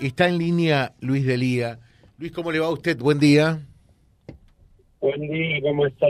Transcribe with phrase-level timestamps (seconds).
[0.00, 1.78] está en línea Luis Delía.
[2.18, 2.98] Luis, ¿cómo le va a usted?
[2.98, 3.66] Buen día.
[5.00, 6.06] Buen día, ¿cómo está?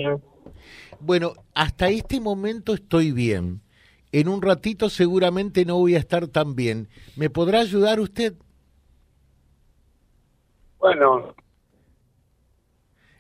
[1.01, 3.63] Bueno, hasta este momento estoy bien.
[4.13, 6.89] En un ratito seguramente no voy a estar tan bien.
[7.17, 8.35] ¿Me podrá ayudar usted?
[10.79, 11.35] Bueno.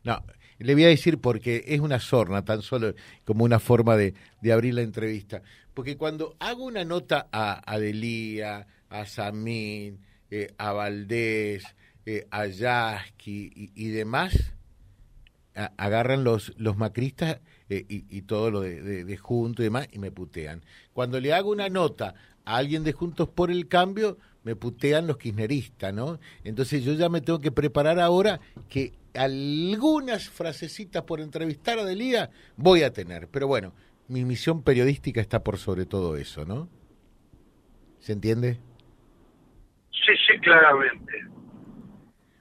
[0.03, 0.25] No,
[0.59, 2.95] le voy a decir porque es una sorna, tan solo
[3.25, 5.43] como una forma de, de abrir la entrevista.
[5.75, 10.01] Porque cuando hago una nota a Adelía, a Samín,
[10.31, 11.65] eh, a Valdés,
[12.07, 14.53] eh, a Yasky y, demás,
[15.77, 20.11] agarran los, los macristas eh, y, todo lo de, de, Juntos y demás y me
[20.11, 20.63] putean.
[20.93, 25.19] Cuando le hago una nota a alguien de Juntos por el Cambio, me putean los
[25.19, 26.19] kirchneristas, ¿no?
[26.45, 32.31] Entonces yo ya me tengo que preparar ahora que algunas frasecitas por entrevistar a Delía
[32.57, 33.29] voy a tener.
[33.29, 33.73] Pero bueno,
[34.09, 36.69] mi misión periodística está por sobre todo eso, ¿no?
[37.99, 38.59] ¿Se entiende?
[40.43, 41.13] Claramente.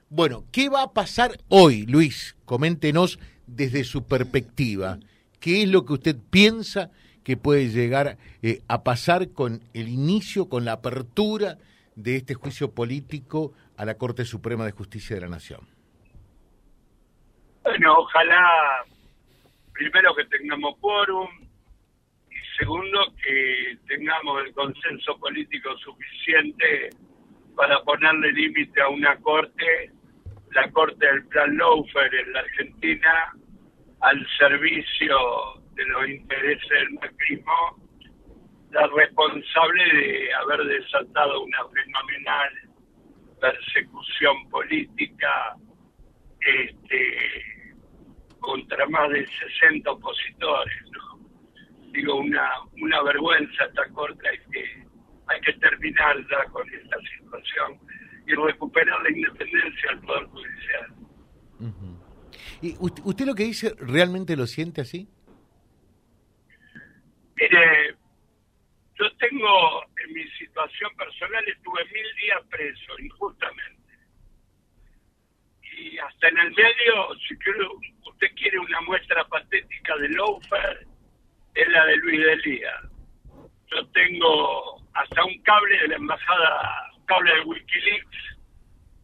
[0.08, 2.36] Bueno, ¿qué va a pasar hoy, Luis?
[2.44, 4.98] Coméntenos desde su perspectiva.
[5.40, 6.90] ¿Qué es lo que usted piensa
[7.24, 11.58] que puede llegar eh, a pasar con el inicio, con la apertura
[11.94, 15.60] de este juicio político a la Corte Suprema de Justicia de la Nación?
[17.62, 18.84] Bueno, ojalá
[19.72, 21.28] primero que tengamos quórum
[22.30, 26.90] y segundo que tengamos el consenso político suficiente
[27.56, 29.92] para ponerle límite a una corte,
[30.52, 33.32] la corte del plan Laufer en la Argentina,
[34.00, 35.16] al servicio
[35.74, 37.76] de los intereses del macrismo,
[38.70, 42.52] la responsable de haber desatado una fenomenal
[43.40, 45.56] persecución política
[46.40, 47.56] este,
[48.38, 50.74] contra más de 60 opositores.
[51.92, 52.48] Digo, una,
[52.80, 54.89] una vergüenza esta corte, hay que,
[55.30, 57.78] hay que terminar ya con esta situación
[58.26, 60.94] y recuperar la independencia del Poder Judicial.
[62.62, 65.08] ¿Y usted, lo que dice realmente lo siente así?
[67.36, 67.96] Mire,
[68.98, 73.80] yo tengo en mi situación personal, estuve mil días preso injustamente.
[75.78, 80.86] Y hasta en el medio, si usted quiere una muestra patética de Loafer,
[81.54, 82.72] es la de Luis Delía.
[83.70, 88.36] Yo tengo hasta un cable de la embajada, un cable de Wikileaks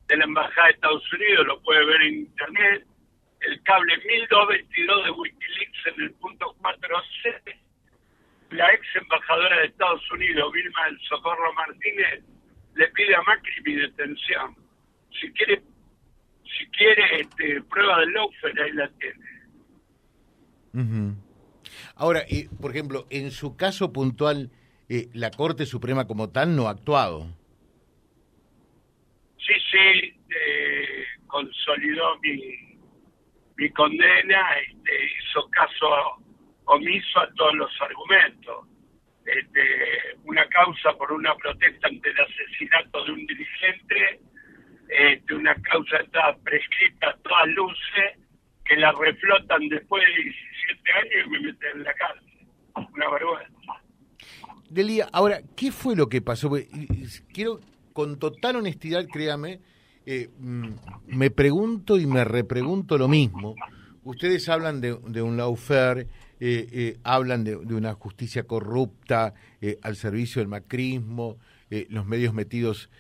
[0.09, 2.87] de la embajada de Estados Unidos, lo puede ver en internet
[3.41, 7.57] el cable 1222 de Wikileaks en el punto 4C,
[8.51, 12.25] la ex embajadora de Estados Unidos, Vilma del Socorro Martínez,
[12.75, 14.57] le pide a Macri mi detención.
[15.21, 15.63] Si quiere,
[16.45, 19.27] si quiere este, prueba de Lofer, ahí la tiene.
[21.95, 22.23] Ahora,
[22.61, 24.51] por ejemplo, en su caso puntual,
[24.89, 27.27] eh, la Corte Suprema como tal no ha actuado.
[29.39, 36.23] Sí, sí, eh, consolidó mi, condena este, hizo caso
[36.65, 38.67] omiso a todos los argumentos.
[39.25, 44.21] Este, una causa por una protesta ante el asesinato de un dirigente,
[44.89, 48.19] este, una causa está prescrita a todas luces,
[48.65, 52.16] que la reflotan después de 17 años y me meten en la cárcel.
[54.77, 56.53] Delía, ahora, ¿qué fue lo que pasó?
[57.33, 57.61] Quiero,
[57.95, 59.61] con total honestidad, créame,
[60.05, 60.69] eh, mm,
[61.07, 63.55] me pregunto y me repregunto lo mismo.
[64.05, 66.03] Ustedes hablan de, un lawfare,
[66.41, 69.33] eh, eh, hablan de, una justicia corrupta
[69.81, 71.39] al servicio del macrismo,
[71.89, 72.91] los medios metidos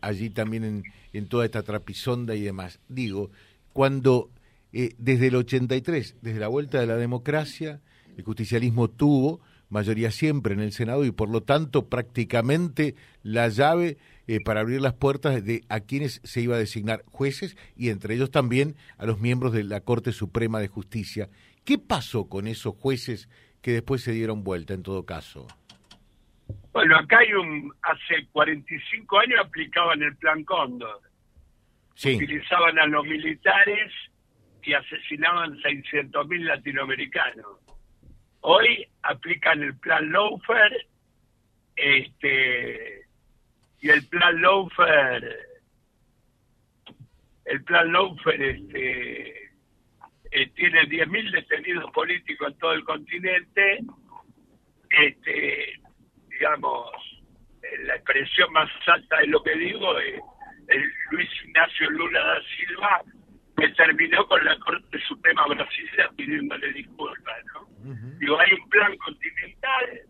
[0.00, 2.80] allí también en, en, toda esta trapisonda y demás.
[2.88, 3.30] Digo,
[3.74, 4.30] cuando
[4.72, 7.82] desde el 83, desde la vuelta de la democracia,
[8.16, 13.98] el justicialismo tuvo mayoría siempre en el Senado y por lo tanto prácticamente la llave
[14.26, 18.14] eh, para abrir las puertas de a quienes se iba a designar jueces y entre
[18.14, 21.28] ellos también a los miembros de la Corte Suprema de Justicia.
[21.64, 23.28] ¿Qué pasó con esos jueces
[23.62, 25.46] que después se dieron vuelta en todo caso?
[26.72, 31.00] Bueno, acá hay un, hace 45 años aplicaban el plan Cóndor.
[31.96, 33.92] Utilizaban a los militares
[34.62, 37.65] y asesinaban 600.000 latinoamericanos.
[38.48, 40.86] Hoy aplican el plan Lofer
[41.74, 43.00] este,
[43.80, 45.36] y el plan Lofer,
[47.44, 49.46] el plan Lofer este,
[50.30, 53.80] eh, tiene 10.000 detenidos políticos en todo el continente.
[54.90, 55.80] Este,
[56.30, 56.88] digamos,
[57.64, 60.20] eh, la expresión más alta de lo que digo es
[60.68, 63.02] el Luis Ignacio Lula da Silva
[63.56, 67.42] que terminó con la Corte Suprema Brasileña pidiéndole disculpas,
[68.18, 70.00] Digo, hay un plan continental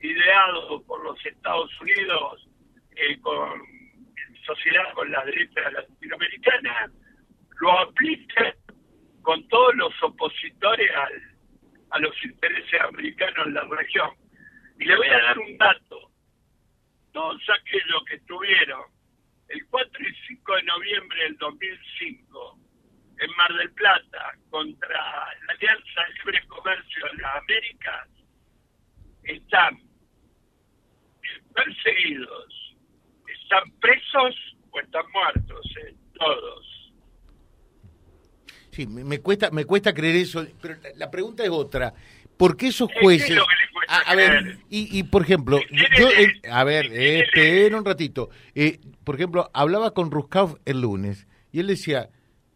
[0.00, 2.48] ideado por los Estados Unidos
[2.96, 6.90] eh, con el sociedad con la derecha latinoamericana,
[7.60, 8.54] lo aplica
[9.22, 10.90] con todos los opositores
[11.90, 14.10] a los intereses americanos en la región.
[14.78, 16.10] Y le voy a dar un dato.
[17.12, 18.82] Todos aquellos que estuvieron
[19.48, 22.58] el 4 y 5 de noviembre del 2005
[23.18, 28.08] en Mar del Plata contra la Alianza Libre Comercio de las Américas
[29.24, 29.78] están
[31.54, 32.76] perseguidos,
[33.26, 36.92] están presos o están muertos, eh, todos.
[38.70, 41.92] Sí, me, cuesta me cuesta creer eso, pero la, pregunta es otra.
[42.38, 43.38] ¿Por qué esos jueces...
[43.86, 46.08] a, ver, y, y, por ejemplo, yo,
[46.50, 48.30] a ver, espera un ratito.
[48.54, 52.08] Eh, por ejemplo, hablaba con Ruskov el lunes y él decía,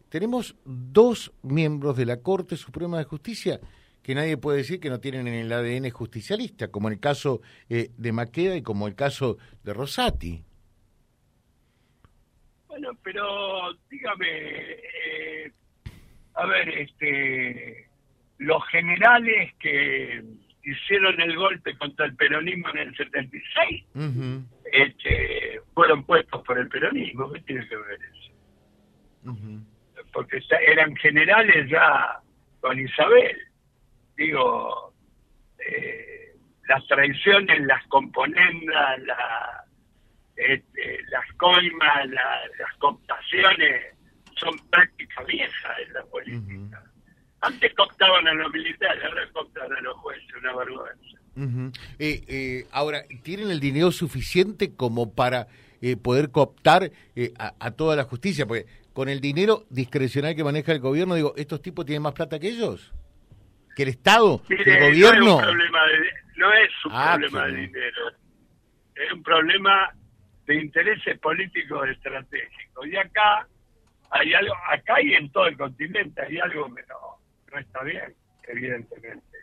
[0.09, 3.61] tenemos dos miembros de la Corte Suprema de Justicia
[4.03, 7.91] que nadie puede decir que no tienen en el ADN justicialista, como el caso eh,
[7.97, 10.45] de Maqueda y como el caso de Rosati.
[12.69, 15.53] Bueno, pero dígame, eh,
[16.35, 17.89] a ver, este,
[18.39, 20.23] los generales que
[20.63, 23.85] hicieron el golpe contra el peronismo en el 76
[24.73, 29.37] este, fueron puestos por el peronismo, ¿qué tiene que ver eso?
[30.17, 32.19] Porque eran generales ya
[32.61, 33.37] con Isabel
[34.17, 34.95] digo,
[35.59, 36.35] eh,
[36.69, 39.65] las traiciones, las componendas, la,
[40.37, 43.95] este, las coimas, las cooptaciones
[44.37, 46.83] son prácticas viejas en la política.
[47.41, 51.17] Antes cooptaban a los militares, ahora cooptan a los jueces, una vergüenza.
[51.99, 55.47] Eh, eh, ahora, ¿tienen el dinero suficiente como para
[56.03, 56.91] poder cooptar
[57.39, 58.47] a, a, toda la justicia?
[58.47, 62.39] Porque con el dinero discrecional que maneja el gobierno, digo, ¿estos tipos tienen más plata
[62.39, 62.93] que ellos?
[63.77, 65.39] que el Estado, que el gobierno...
[65.39, 68.09] No es un problema de, no es un ah, problema de dinero,
[68.95, 69.91] es un problema
[70.47, 72.87] de intereses políticos estratégicos.
[72.87, 73.47] Y acá
[74.11, 77.19] hay algo, acá y en todo el continente hay algo que no,
[77.53, 78.15] no está bien,
[78.49, 79.37] evidentemente.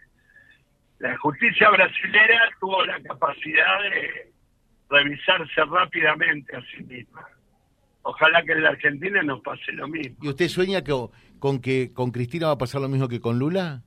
[0.98, 4.32] La justicia brasilera tuvo la capacidad de
[4.90, 7.26] revisarse rápidamente a sí misma.
[8.04, 10.18] Ojalá que en la Argentina nos pase lo mismo.
[10.22, 10.94] ¿Y usted sueña que,
[11.40, 13.82] con que con Cristina va a pasar lo mismo que con Lula?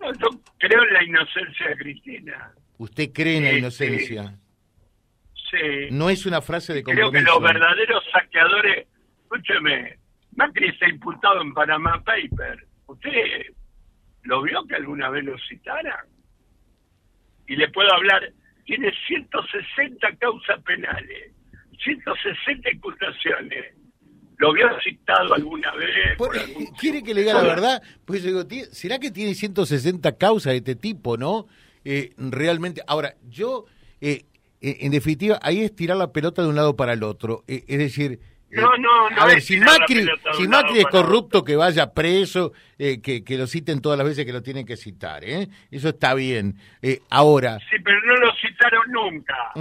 [0.00, 0.28] yo
[0.58, 2.52] creo en la inocencia de Cristina.
[2.78, 4.38] ¿Usted cree en la este, inocencia?
[5.50, 5.88] Sí.
[5.90, 7.10] No es una frase de compromiso.
[7.10, 8.86] Creo que los verdaderos saqueadores...
[9.22, 9.98] Escúcheme,
[10.36, 12.64] Macri está imputado en Panamá Paper.
[12.86, 13.10] ¿Usted
[14.22, 16.06] lo vio que alguna vez lo citaran?
[17.46, 18.32] Y le puedo hablar,
[18.68, 21.32] tiene 160 causas penales,
[21.82, 23.74] 160 imputaciones
[24.36, 26.16] ¿Lo vio citado alguna vez?
[26.78, 27.82] ¿Quiere que le diga la verdad?
[28.04, 31.48] Pues digo, ¿será que tiene 160 causas de este tipo, no?
[31.84, 32.80] Eh, realmente.
[32.86, 33.64] Ahora, yo,
[34.00, 34.26] eh,
[34.60, 37.42] en definitiva, ahí es tirar la pelota de un lado para el otro.
[37.48, 38.20] Eh, es decir.
[38.50, 39.20] No, no, no.
[39.20, 43.82] A ver, si Macri, si Macri es corrupto, que vaya preso, que, que lo citen
[43.82, 45.48] todas las veces que lo tienen que citar, ¿eh?
[45.70, 46.56] Eso está bien.
[47.10, 47.58] ahora.
[47.70, 49.52] Sí, pero no lo citaron nunca.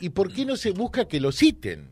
[0.00, 1.90] ¿Y por qué no se busca que lo citen?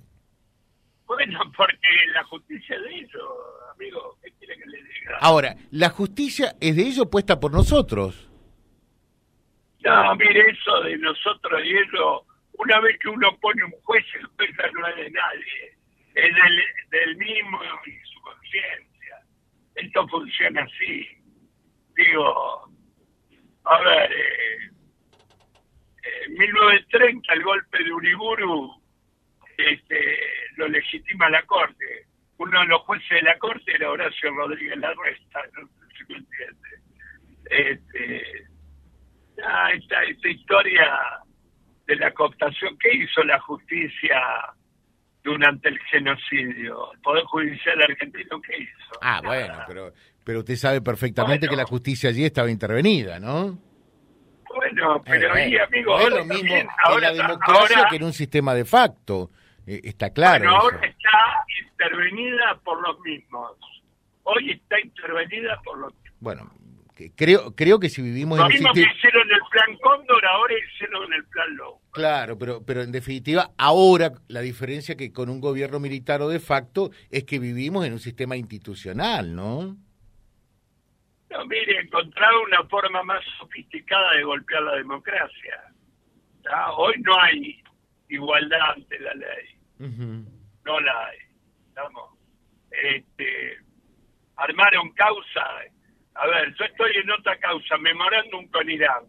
[1.09, 3.29] Bueno, porque la justicia es de ellos,
[3.75, 4.19] amigo.
[4.23, 5.19] ¿Qué quiere que le diga?
[5.21, 8.29] Ahora, la justicia es de ellos puesta por nosotros.
[9.81, 12.23] No, mire, eso de nosotros y ellos,
[12.53, 15.78] una vez que uno pone un juez, el juez no es de nadie,
[16.19, 19.21] es del, del mismo y su conciencia.
[19.77, 21.07] Esto funciona así.
[21.97, 22.69] Digo,
[23.65, 24.71] a ver, eh,
[26.27, 28.83] en 1930 el golpe de Uriburu
[29.57, 30.19] este,
[30.57, 32.07] lo legitima la Corte.
[32.39, 36.19] Uno de los jueces de la Corte era Horacio Rodríguez Larresta, no sé si me
[36.19, 36.69] entiende.
[37.51, 38.47] Este,
[39.45, 40.99] ah, esta, esta historia
[41.87, 44.21] de la cooptación, ¿qué hizo la justicia
[45.29, 46.93] durante el genocidio?
[46.93, 48.99] ¿El Poder Judicial argentino qué hizo?
[49.01, 49.93] Ah, bueno, pero,
[50.25, 53.59] pero usted sabe perfectamente que la justicia allí estaba intervenida, ¿no?
[54.55, 56.55] Bueno, pero ahí, amigo, es lo mismo
[56.85, 59.31] ahora, en la democracia que en un sistema de facto.
[59.67, 60.45] Eh, está claro.
[60.45, 63.53] Bueno, ahora está intervenida por los mismos.
[64.23, 66.17] Hoy está intervenida por los mismos.
[66.21, 66.51] Bueno,
[67.17, 71.13] creo creo que si vivimos lo en mismo que hicieron el plan Cóndor ahora hicieron
[71.13, 75.81] el plan Lowe claro pero pero en definitiva ahora la diferencia que con un gobierno
[75.81, 79.77] militar o de facto es que vivimos en un sistema institucional no
[81.31, 85.63] no mire encontrar una forma más sofisticada de golpear la democracia
[86.77, 87.63] hoy no hay
[88.09, 89.59] igualdad ante la ley
[90.69, 91.19] no la hay.
[92.71, 93.57] Este,
[94.37, 95.45] armaron causa.
[96.19, 99.05] A ver, yo estoy en otra causa, memorándum con Irán.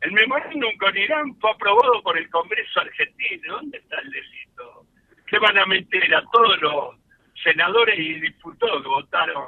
[0.00, 3.56] El memorándum con Irán fue aprobado por el Congreso argentino.
[3.56, 4.86] ¿Dónde está el delito?
[5.26, 6.96] ¿Qué van a meter a todos los
[7.42, 9.46] senadores y diputados que votaron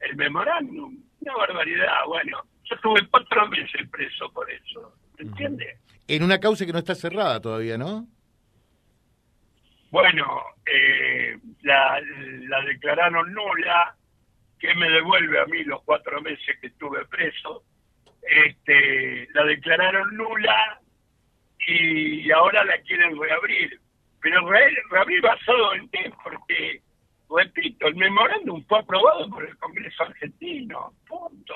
[0.00, 0.96] el memorándum?
[1.20, 2.06] Una barbaridad.
[2.06, 4.94] Bueno, yo estuve cuatro meses preso por eso.
[5.18, 5.78] ¿Me entiende?
[6.08, 8.06] En una causa que no está cerrada todavía, ¿no?
[9.90, 10.26] Bueno,
[10.64, 12.00] eh, la,
[12.48, 13.94] la declararon nula,
[14.62, 17.64] que me devuelve a mí los cuatro meses que estuve preso
[18.22, 20.80] este, la declararon nula
[21.66, 23.80] y ahora la quieren reabrir.
[24.20, 26.12] Pero reabrir basado en qué?
[26.22, 26.80] Porque,
[27.28, 30.92] repito, el memorándum fue aprobado por el Congreso argentino.
[31.08, 31.54] Punto.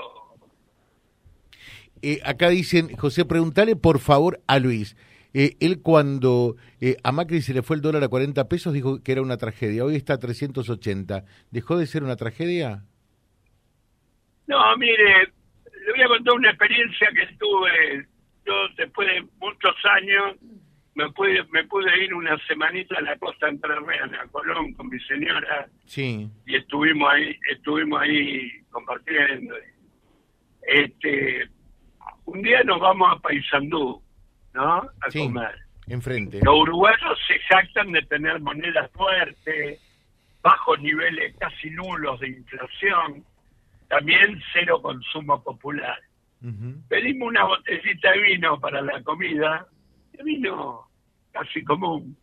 [2.03, 4.97] Eh, acá dicen, José, preguntale por favor a Luis.
[5.33, 9.01] Eh, él cuando eh, a Macri se le fue el dólar a 40 pesos dijo
[9.03, 9.85] que era una tragedia.
[9.85, 11.25] Hoy está a 380.
[11.53, 12.85] ¿Dejó de ser una tragedia?
[14.47, 15.33] No, mire,
[15.87, 18.07] le voy a contar una experiencia que tuve.
[18.45, 20.37] Yo después de muchos años
[20.95, 24.99] me pude, me pude ir una semanita a la costa entrerriana, a Colón, con mi
[25.01, 25.69] señora.
[25.85, 26.29] Sí.
[26.47, 29.55] Y estuvimos ahí, estuvimos ahí compartiendo.
[30.63, 31.49] Este,
[32.25, 34.03] un día nos vamos a Paysandú,
[34.55, 34.75] ¿no?
[34.77, 35.55] A comer.
[35.89, 36.41] Enfrente.
[36.43, 39.81] Los uruguayos se jactan de tener monedas fuertes,
[40.43, 43.25] bajos niveles casi nulos de inflación
[43.89, 45.99] también cero consumo popular.
[46.89, 49.67] Pedimos una botellita de vino para la comida,
[50.13, 50.89] de vino
[51.33, 52.17] casi común.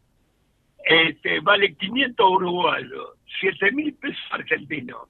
[0.86, 5.10] Este, vale 500 uruguayos, 7 mil pesos argentinos.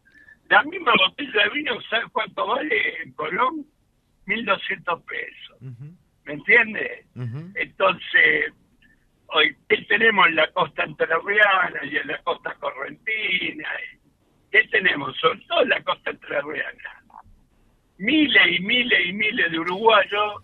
[0.50, 3.65] La misma botella de vino, ¿sabes cuánto vale en Colón?
[4.25, 5.62] 1.200 pesos.
[6.25, 7.05] ¿Me entiendes?
[7.55, 8.53] Entonces,
[9.27, 9.55] hoy
[9.88, 13.69] tenemos en la costa entrerriana y en la costa correntina.
[14.53, 15.17] ¿Qué tenemos?
[15.17, 17.03] Sobre todo en la costa entrerriana.
[17.98, 20.43] Miles y miles y miles de uruguayos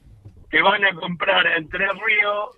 [0.49, 2.55] que van a comprar a Entre Ríos.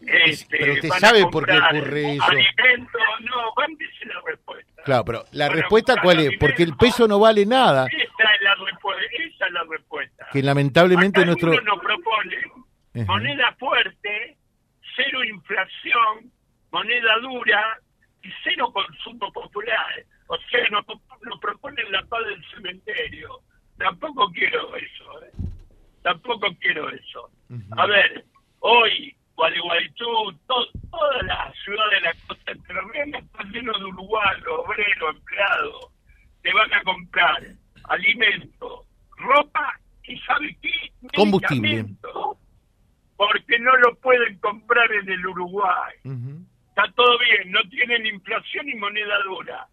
[0.00, 2.22] Este, pero usted sabe por qué ocurre eso.
[2.22, 4.82] Alimentos, no, dice la respuesta.
[4.84, 6.38] Claro, pero la respuesta cuál es?
[6.38, 7.86] Porque el peso no vale nada.
[7.86, 10.28] Esa es la, esa es la respuesta.
[10.32, 11.60] Que lamentablemente nuestro...
[11.62, 12.36] nos propone
[12.94, 14.36] moneda fuerte,
[14.94, 16.30] cero inflación,
[16.70, 17.80] moneda dura
[18.22, 20.04] y cero consumo popular.
[20.28, 23.40] O sea, nos, proponen la paz del cementerio.
[23.78, 25.30] Tampoco quiero eso, ¿eh?
[26.02, 27.30] Tampoco quiero eso.
[27.76, 28.24] A ver,
[28.60, 35.88] hoy, Gualeguaychú, toda la ciudad de la costa entrerriana está lleno de uruguayos, obreros, empleados.
[36.42, 37.42] Te van a comprar
[37.84, 40.92] alimento, ropa y, ¿sabe qué?
[41.14, 41.84] Combustible.
[43.16, 45.94] Porque no lo pueden comprar en el Uruguay.
[46.68, 49.66] Está todo bien, no tienen inflación y moneda dura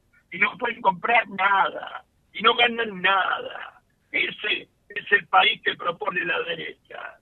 [1.30, 3.82] nada y no ganan nada.
[4.12, 7.20] Ese es el país que propone la derecha.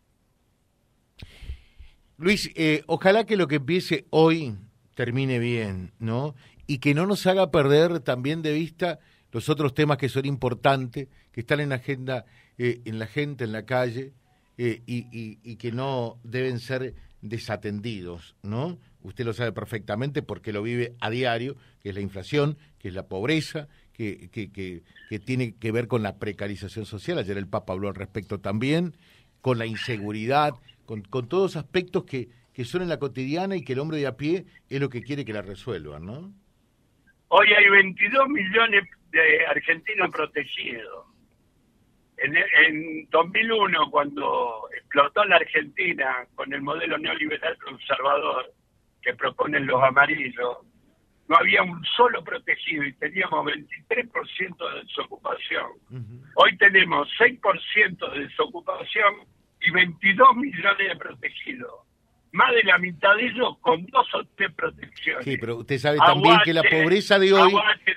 [2.17, 4.55] Luis, eh, ojalá que lo que empiece hoy
[4.95, 6.35] termine bien, ¿no?
[6.67, 8.99] Y que no nos haga perder también de vista
[9.31, 12.25] los otros temas que son importantes, que están en la agenda,
[12.57, 14.13] eh, en la gente, en la calle,
[14.57, 15.07] eh, y,
[15.41, 18.77] y que no deben ser desatendidos, ¿no?
[19.03, 22.93] Usted lo sabe perfectamente porque lo vive a diario, que es la inflación, que es
[22.93, 23.67] la pobreza,
[24.01, 24.83] que,
[25.25, 27.17] tiene que ver con la precarización social.
[27.17, 28.95] Ayer el Papa habló al respecto también,
[29.41, 30.53] con la inseguridad,
[30.85, 34.07] con, con todos aspectos que, que son en la cotidiana y que el hombre de
[34.07, 36.33] a pie es lo que quiere que la resuelvan, ¿no?
[37.29, 41.05] Hoy hay 22 millones de argentinos protegidos.
[42.17, 48.53] En, en 2001, cuando explotó la Argentina con el modelo neoliberal conservador
[49.01, 50.57] que proponen los amarillos,
[51.31, 55.65] no había un solo protegido y teníamos 23% de desocupación.
[56.35, 59.13] Hoy tenemos 6% de desocupación
[59.61, 61.71] y 22 millones de protegidos.
[62.33, 65.23] Más de la mitad de ellos con dos o tres protecciones.
[65.23, 67.53] Sí, pero usted sabe también que la pobreza de hoy,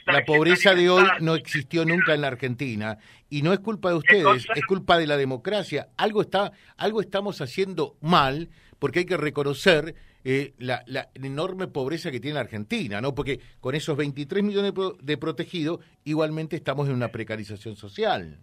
[0.07, 2.99] la pobreza de hoy no existió nunca en la Argentina
[3.29, 5.88] y no es culpa de ustedes, es culpa de la democracia.
[5.97, 12.11] Algo está, algo estamos haciendo mal porque hay que reconocer eh, la, la, enorme pobreza
[12.11, 13.14] que tiene la Argentina, ¿no?
[13.14, 18.38] Porque con esos 23 millones de, protegidos, igualmente estamos en una precarización social.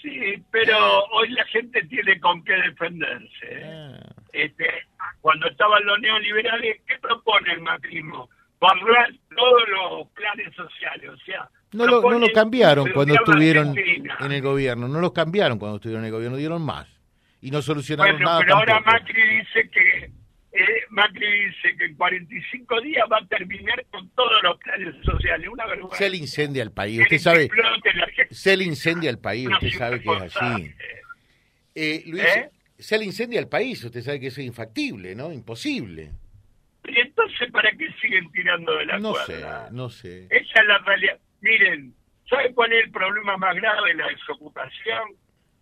[0.00, 3.46] Sí, pero hoy la gente tiene con qué defenderse.
[3.50, 3.64] ¿eh?
[3.64, 4.14] Ah.
[4.32, 4.66] Este,
[5.20, 8.30] cuando estaban los neoliberales, ¿qué propone el macrismo?
[8.58, 11.50] Barrar todos los planes sociales, o sea...
[11.72, 16.02] No lo, no lo cambiaron cuando estuvieron en el gobierno, no los cambiaron cuando estuvieron
[16.02, 16.86] en el gobierno, dieron más.
[17.40, 20.21] Y no solucionaron bueno, nada pero ahora Macri dice que
[20.92, 25.48] Macri dice que en 45 días va a terminar con todos los planes sociales.
[25.50, 25.96] Una vergüenza.
[25.96, 27.48] Se le incendia el país, usted sabe.
[28.30, 30.74] Se le incendia el país, usted sabe que es así.
[31.74, 32.50] Eh, Luis, ¿Eh?
[32.78, 35.32] se le incendia el país, usted sabe que eso es infactible, ¿no?
[35.32, 36.10] Imposible.
[36.84, 39.68] ¿Y entonces para qué siguen tirando de la No cuerda?
[39.68, 40.26] sé, no sé.
[40.30, 41.18] Esa es la realidad.
[41.40, 41.94] Miren,
[42.28, 45.02] ¿sabe cuál es el problema más grave de la desocupación?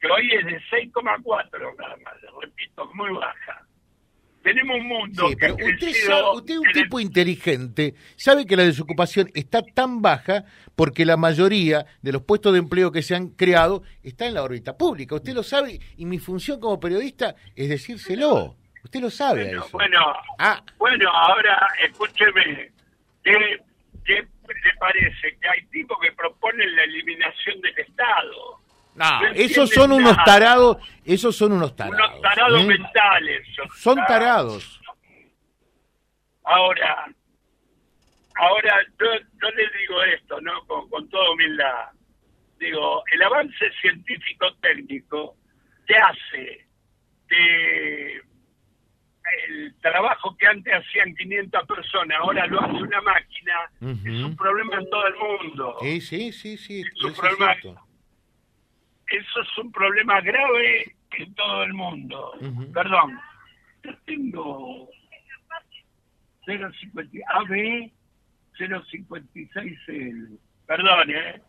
[0.00, 0.60] Que hoy es de
[0.92, 3.64] 6,4 nada más, repito, muy baja.
[4.42, 7.94] Tenemos un mundo Sí, que ha pero usted, sabe- usted es un el- tipo inteligente,
[8.16, 10.44] sabe que la desocupación está tan baja
[10.75, 14.42] porque la mayoría de los puestos de empleo que se han creado está en la
[14.42, 15.14] órbita pública.
[15.16, 18.56] Usted lo sabe y mi función como periodista es decírselo.
[18.82, 19.70] Usted lo sabe Bueno, eso.
[19.73, 19.99] bueno,
[20.38, 22.70] Ah, bueno, ahora escúcheme,
[23.23, 23.32] ¿qué,
[24.06, 25.37] ¿qué le parece?
[25.38, 28.59] Que hay tipos que proponen la eliminación del Estado.
[29.35, 31.99] Esos son unos tarados, esos son unos tarados.
[31.99, 32.66] Unos tarados ¿eh?
[32.66, 33.47] mentales.
[33.76, 34.80] Son tarados.
[36.45, 37.07] Ahora,
[38.35, 39.07] ahora yo,
[39.42, 40.64] yo le digo esto, ¿no?
[40.66, 41.90] Con, con toda humildad.
[42.59, 45.37] Digo, el avance científico-técnico
[45.87, 46.66] te hace
[47.28, 48.21] que
[49.49, 54.76] el trabajo que antes hacían 500 personas, ahora lo hace una máquina, es un problema
[54.76, 55.76] en todo el mundo.
[55.80, 57.57] Sí, sí, sí, sí, Es un problema.
[59.11, 62.33] Eso es un problema grave en todo el mundo.
[62.40, 62.73] Ujú.
[62.73, 63.19] Perdón,
[63.83, 64.88] yo tengo
[66.47, 67.90] 050, AB
[68.59, 70.38] 056L.
[70.67, 71.43] Perdón, ¿eh?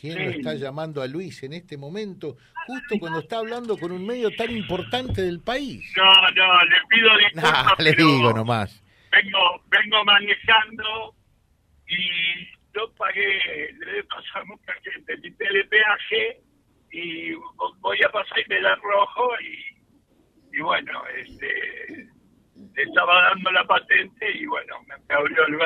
[0.00, 0.38] ¿Quién lo Sí.
[0.38, 2.36] está llamando a Luis en este momento?
[2.66, 5.90] Justo cuando está hablando con un medio tan importante del país.
[5.96, 7.64] No, no, le pido disculpas.
[7.64, 8.82] Nah, le digo nomás.
[9.12, 11.14] Vengo, vengo manejando
[11.88, 12.44] y
[12.74, 16.40] yo pagué, le debe pasar a mucha gente, el telepeaje
[16.96, 17.34] y
[17.80, 22.08] voy a pasar y me da rojo y, y bueno, este
[22.74, 25.56] le estaba dando la patente y bueno, me, me abrió el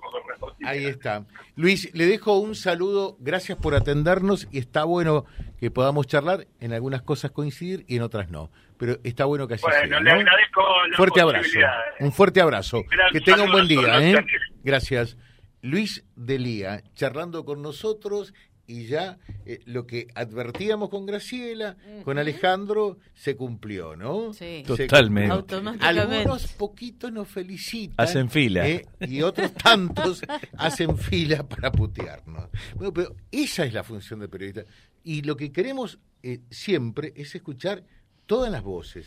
[0.00, 0.68] correspondía.
[0.68, 1.26] Ahí está.
[1.56, 5.26] Luis, le dejo un saludo, gracias por atendernos y está bueno
[5.58, 9.54] que podamos charlar, en algunas cosas coincidir y en otras no, pero está bueno que
[9.54, 10.20] así Bueno, sea, le ¿no?
[10.20, 11.58] agradezco la Fuerte abrazo,
[12.00, 14.24] un fuerte abrazo, Gran que tenga un buen día, ¿eh?
[14.62, 15.16] Gracias.
[15.62, 18.32] Luis Delía, charlando con nosotros
[18.70, 24.32] y ya eh, lo que advertíamos con Graciela, con Alejandro, se cumplió, ¿no?
[24.32, 24.62] Sí.
[24.64, 25.56] Totalmente.
[25.80, 27.96] Algunos poquitos nos felicitan.
[27.98, 28.68] Hacen fila.
[28.68, 28.86] ¿eh?
[29.00, 30.22] Y otros tantos
[30.56, 32.48] hacen fila para putearnos.
[32.76, 34.64] Bueno, pero esa es la función del periodista.
[35.02, 37.82] Y lo que queremos eh, siempre es escuchar
[38.26, 39.06] todas las voces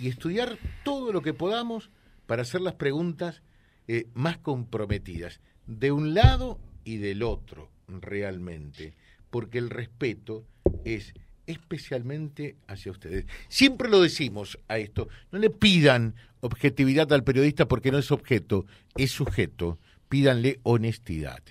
[0.00, 1.90] y estudiar todo lo que podamos
[2.26, 3.42] para hacer las preguntas
[3.86, 8.94] eh, más comprometidas, de un lado y del otro, realmente,
[9.30, 10.44] porque el respeto
[10.84, 11.14] es
[11.46, 13.24] especialmente hacia ustedes.
[13.48, 18.64] Siempre lo decimos a esto, no le pidan objetividad al periodista porque no es objeto,
[18.96, 21.42] es sujeto, pídanle honestidad.